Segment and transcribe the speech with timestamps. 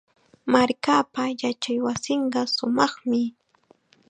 [0.53, 3.21] Markaapa yachaywasinqa shumaqmi.